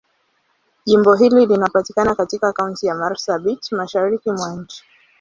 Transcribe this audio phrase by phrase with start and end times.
[0.85, 4.83] Jimbo hili linapatikana katika Kaunti ya Marsabit, Mashariki mwa nchi.